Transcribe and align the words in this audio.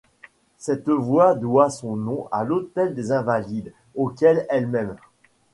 Cette 0.57 0.89
voie 0.89 1.35
doit 1.35 1.69
son 1.69 1.95
nom 1.95 2.27
à 2.31 2.43
l'hôtel 2.43 2.95
des 2.95 3.11
Invalides 3.11 3.71
auquel 3.93 4.47
elle 4.49 4.65
mène. 4.65 4.97